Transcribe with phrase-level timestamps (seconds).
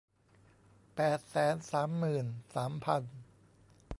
[0.95, 3.03] แปดแสนสามหมื่นสามพัน